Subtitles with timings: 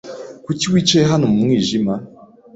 [0.45, 1.93] Kuki wicaye hano mu mwijima?